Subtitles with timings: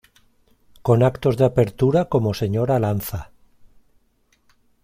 [0.81, 3.29] Con actos de apertura como Señora Lanza.